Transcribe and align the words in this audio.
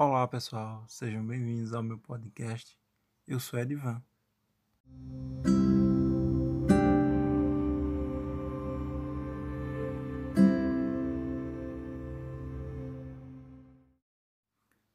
Olá 0.00 0.28
pessoal, 0.28 0.84
sejam 0.86 1.26
bem-vindos 1.26 1.72
ao 1.72 1.82
meu 1.82 1.98
podcast. 1.98 2.78
Eu 3.26 3.40
sou 3.40 3.58
Edivan. 3.58 4.00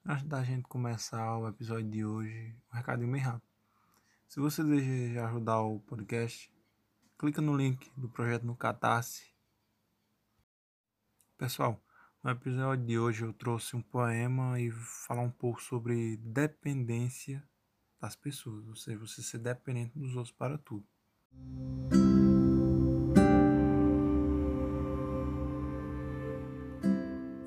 Antes 0.05 0.25
da 0.25 0.41
gente 0.41 0.63
começar 0.69 1.37
o 1.37 1.49
episódio 1.49 1.89
de 1.89 2.05
hoje, 2.05 2.55
um 2.71 2.77
recadinho 2.77 3.11
bem 3.11 3.19
rápido. 3.19 3.43
Se 4.29 4.39
você 4.39 4.63
deseja 4.63 5.27
ajudar 5.27 5.59
o 5.63 5.81
podcast, 5.81 6.49
clica 7.19 7.41
no 7.41 7.57
link 7.57 7.91
do 7.97 8.07
projeto 8.07 8.45
no 8.45 8.55
Catarse. 8.55 9.25
Pessoal, 11.37 11.83
no 12.23 12.31
episódio 12.31 12.85
de 12.85 12.97
hoje 12.97 13.25
eu 13.25 13.33
trouxe 13.33 13.75
um 13.75 13.81
poema 13.81 14.57
e 14.57 14.71
falar 14.71 15.21
um 15.21 15.29
pouco 15.29 15.61
sobre 15.61 16.15
dependência 16.17 17.43
das 17.99 18.15
pessoas, 18.15 18.65
ou 18.65 18.75
seja, 18.77 18.97
você 18.97 19.21
ser 19.21 19.39
dependente 19.39 19.99
dos 19.99 20.15
outros 20.15 20.31
para 20.31 20.57
tudo. 20.57 20.85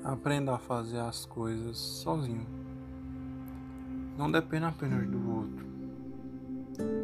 Aprenda 0.03 0.55
a 0.55 0.59
fazer 0.59 0.99
as 0.99 1.25
coisas 1.25 1.77
sozinho. 1.77 2.47
Não 4.15 4.31
dependa 4.31 4.67
apenas 4.67 5.07
do 5.09 5.29
outro. 5.31 5.65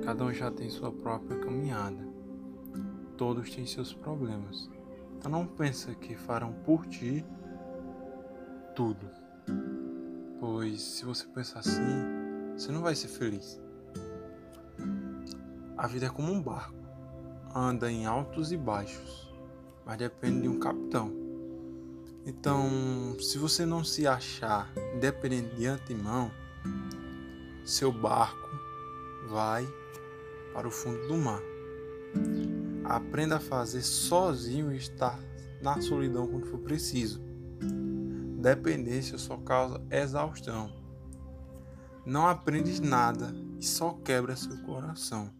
Cada 0.04 0.24
um 0.24 0.34
já 0.34 0.52
tem 0.52 0.70
sua 0.70 0.92
própria 0.92 1.40
caminhada. 1.40 2.08
Todos 3.18 3.50
têm 3.50 3.66
seus 3.66 3.94
problemas. 3.94 4.70
Então 5.18 5.32
não 5.32 5.48
pensa 5.48 5.96
que 5.96 6.16
farão 6.16 6.54
por 6.66 6.86
ti 6.86 7.26
tudo. 8.76 9.10
Pois 10.40 10.82
se 10.82 11.06
você 11.06 11.26
pensar 11.28 11.60
assim, 11.60 11.82
você 12.56 12.72
não 12.72 12.82
vai 12.82 12.96
ser 12.96 13.08
feliz. 13.08 13.62
A 15.78 15.88
vida 15.88 16.08
é 16.08 16.10
como 16.10 16.32
um 16.32 16.42
barco, 16.42 16.76
anda 17.56 17.92
em 17.92 18.06
altos 18.06 18.52
e 18.52 18.58
baixos, 18.58 19.34
mas 19.86 19.98
depende 19.98 20.42
de 20.42 20.48
um 20.48 20.60
capitão. 20.60 21.12
Então, 22.26 23.18
se 23.20 23.38
você 23.38 23.66
não 23.66 23.84
se 23.84 24.08
achar 24.08 24.72
independente 24.96 25.56
de 25.56 25.66
antemão, 25.66 26.32
seu 27.66 27.92
barco 27.92 28.50
vai 29.28 29.68
para 30.54 30.68
o 30.68 30.72
fundo 30.72 31.08
do 31.08 31.18
mar. 31.18 31.42
Aprenda 32.86 33.38
a 33.38 33.40
fazer 33.40 33.82
sozinho 33.82 34.72
e 34.72 34.78
estar 34.78 35.20
na 35.62 35.82
solidão 35.82 36.28
quando 36.28 36.46
for 36.46 36.60
preciso 36.60 37.22
Dependência 38.44 39.18
só 39.18 39.38
causa 39.38 39.82
exaustão. 39.90 40.70
Não 42.06 42.28
aprendes 42.28 42.82
nada 42.82 43.34
e 43.58 43.66
só 43.66 43.94
quebra 44.04 44.36
seu 44.36 44.58
coração. 44.64 45.34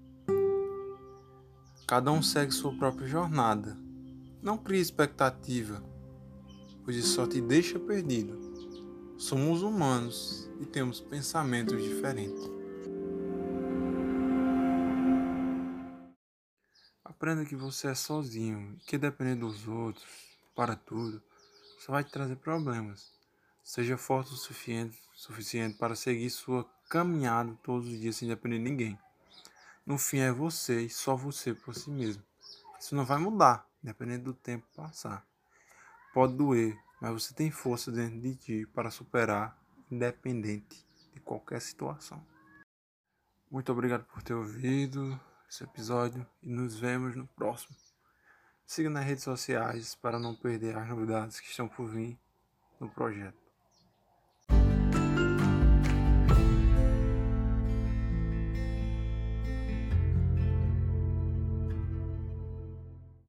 Cada 1.86 2.14
um 2.14 2.24
segue 2.24 2.54
sua 2.54 2.74
própria 2.78 3.06
jornada. 3.06 3.78
Não 4.42 4.58
crie 4.58 4.80
expectativa, 4.80 5.84
pois 6.86 6.96
isso 6.96 7.16
só 7.16 7.28
te 7.28 7.42
deixa 7.42 7.78
perdido. 7.78 8.40
Somos 9.18 9.64
humanos 9.64 10.50
e 10.62 10.66
temos 10.66 11.02
pensamentos 11.02 11.84
diferentes. 11.84 12.50
Aprenda 17.04 17.44
que 17.44 17.58
você 17.58 17.88
é 17.88 17.96
sozinho 17.96 18.78
e 18.80 18.86
que 18.86 18.98
depender 18.98 19.36
dos 19.36 19.68
outros 19.68 20.08
para 20.56 20.78
tudo 20.78 21.22
só 21.84 21.92
vai 21.92 22.04
te 22.04 22.12
trazer 22.12 22.38
problemas. 22.38 23.12
Seja 23.62 23.98
forte 23.98 24.34
o 24.34 24.38
suficiente, 24.38 24.98
suficiente 25.14 25.78
para 25.78 25.98
seguir 25.98 26.30
sua 26.30 26.64
caminhada 26.90 27.58
todos 27.62 27.90
os 27.90 28.00
dias 28.00 28.16
sem 28.16 28.30
depender 28.30 28.58
de 28.58 28.64
ninguém. 28.64 29.00
No 29.86 29.98
fim 29.98 30.20
é 30.20 30.32
você 30.32 30.84
e 30.84 30.90
só 30.90 31.14
você 31.14 31.54
por 31.54 31.76
si 31.76 31.90
mesmo. 31.90 32.24
Isso 32.80 32.96
não 32.96 33.04
vai 33.04 33.18
mudar, 33.18 33.68
dependendo 33.82 34.24
do 34.24 34.34
tempo 34.34 34.66
passar. 34.74 35.28
Pode 36.14 36.36
doer, 36.36 36.78
mas 37.02 37.12
você 37.12 37.34
tem 37.34 37.52
força 37.52 37.92
dentro 37.92 38.22
de 38.22 38.36
ti 38.38 38.66
para 38.68 38.90
superar, 38.90 39.62
independente 39.92 40.88
de 41.14 41.20
qualquer 41.20 41.62
situação. 41.62 42.26
Muito 43.52 43.70
obrigado 43.74 44.06
por 44.06 44.24
ter 44.24 44.34
ouvido 44.34 45.20
esse 45.50 45.66
episódio 45.66 46.26
e 46.42 46.48
nos 46.48 46.80
vemos 46.80 47.14
no 47.14 47.28
próximo. 47.28 47.76
Siga 48.66 48.90
nas 48.90 49.06
redes 49.06 49.24
sociais 49.24 49.96
para 49.96 50.18
não 50.18 50.34
perder 50.34 50.78
as 50.78 50.88
novidades 50.88 51.40
que 51.40 51.50
estão 51.50 51.68
por 51.68 51.88
vir 51.88 52.18
no 52.80 52.90
projeto. 52.90 53.43